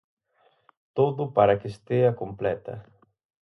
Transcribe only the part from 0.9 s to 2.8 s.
Todo para que estea completa.